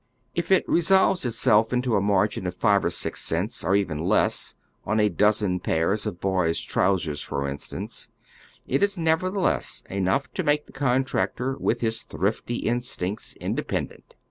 If 0.33 0.51
it 0.51 0.67
resolves 0.67 1.27
itself 1.27 1.71
into 1.71 1.95
a 1.95 2.01
margin 2.01 2.47
of 2.47 2.55
five 2.55 2.83
or 2.83 2.89
six 2.89 3.21
cents, 3.21 3.63
or 3.63 3.75
even 3.75 4.11
!ess, 4.11 4.55
on 4.83 4.99
a 4.99 5.09
dozen 5.09 5.59
paire 5.59 5.91
of 5.93 6.19
boys' 6.19 6.59
trousers, 6.59 7.21
for 7.21 7.47
instance, 7.47 8.07
it 8.65 8.81
is 8.81 8.97
nevertheless 8.97 9.83
enough 9.91 10.33
to 10.33 10.41
make 10.43 10.65
the 10.65 10.73
contractor 10.73 11.55
with 11.59 11.81
his 11.81 12.01
thrifty 12.01 12.55
instincts 12.67 13.35
independent. 13.35 14.15